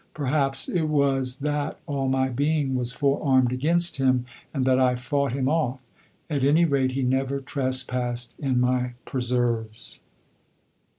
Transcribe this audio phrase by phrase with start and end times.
[0.15, 5.31] Perhaps it was that all my being was forearmed against him, and that I fought
[5.31, 5.79] him off.
[6.27, 10.01] At any rate he never trespassed in my preserves.